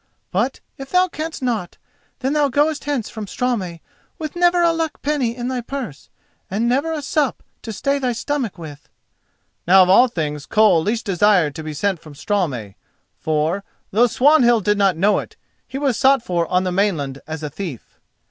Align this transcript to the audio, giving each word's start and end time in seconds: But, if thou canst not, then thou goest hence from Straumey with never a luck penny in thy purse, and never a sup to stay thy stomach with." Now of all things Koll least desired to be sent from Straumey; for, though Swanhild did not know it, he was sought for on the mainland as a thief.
But, 0.31 0.61
if 0.79 0.89
thou 0.89 1.09
canst 1.09 1.43
not, 1.43 1.77
then 2.21 2.33
thou 2.33 2.47
goest 2.49 2.85
hence 2.85 3.07
from 3.07 3.27
Straumey 3.27 3.81
with 4.17 4.35
never 4.35 4.63
a 4.63 4.73
luck 4.73 4.99
penny 5.03 5.35
in 5.35 5.47
thy 5.47 5.61
purse, 5.61 6.09
and 6.49 6.67
never 6.67 6.91
a 6.91 7.03
sup 7.03 7.43
to 7.61 7.71
stay 7.71 7.99
thy 7.99 8.11
stomach 8.11 8.57
with." 8.57 8.89
Now 9.67 9.83
of 9.83 9.89
all 9.89 10.07
things 10.07 10.47
Koll 10.47 10.81
least 10.81 11.05
desired 11.05 11.53
to 11.53 11.63
be 11.63 11.75
sent 11.75 11.99
from 11.99 12.15
Straumey; 12.15 12.77
for, 13.19 13.63
though 13.91 14.07
Swanhild 14.07 14.63
did 14.63 14.79
not 14.79 14.97
know 14.97 15.19
it, 15.19 15.35
he 15.67 15.77
was 15.77 15.99
sought 15.99 16.23
for 16.23 16.47
on 16.47 16.63
the 16.63 16.71
mainland 16.71 17.21
as 17.27 17.43
a 17.43 17.51
thief. 17.51 17.99